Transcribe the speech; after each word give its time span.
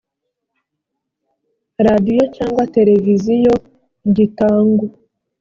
radiyo 1.85 2.23
cyangwa 2.35 2.63
televiziyo 2.75 3.53
gitangwa 4.15 4.87